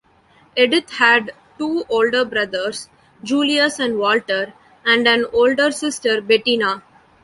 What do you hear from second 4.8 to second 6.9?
and an older sister, Bettina.